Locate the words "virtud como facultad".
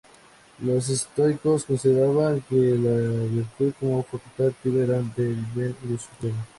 3.35-4.47